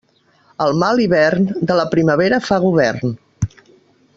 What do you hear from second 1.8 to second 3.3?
la primavera fa govern.